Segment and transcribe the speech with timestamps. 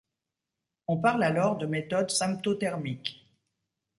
[0.87, 3.23] On parle alors de méthode symptothermique.